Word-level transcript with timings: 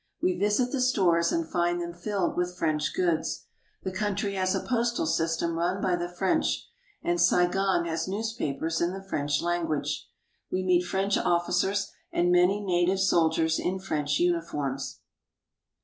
We 0.19 0.35
visit 0.35 0.71
the 0.71 0.81
stores 0.81 1.31
and 1.31 1.47
find 1.47 1.79
them 1.79 1.93
filled 1.93 2.35
with 2.35 2.57
French 2.57 2.91
goods. 2.95 3.45
The 3.83 3.91
country 3.91 4.33
has 4.33 4.55
a 4.55 4.59
postal 4.59 5.05
system 5.05 5.59
run 5.59 5.79
by 5.79 5.95
the 5.95 6.09
French, 6.09 6.67
and 7.03 7.21
Saigon 7.21 7.85
has 7.85 8.07
newspapers 8.07 8.81
in 8.81 8.93
the 8.93 9.03
French 9.03 9.43
language. 9.43 10.09
We 10.49 10.63
meet 10.63 10.85
French 10.87 11.19
officers 11.19 11.91
and 12.11 12.31
many 12.31 12.61
native 12.61 12.99
soldiers 12.99 13.59
in 13.59 13.77
French 13.77 14.17
uniforms. 14.19 15.01